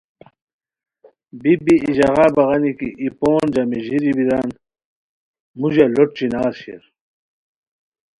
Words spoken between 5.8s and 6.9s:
لوٹ چِنار شیر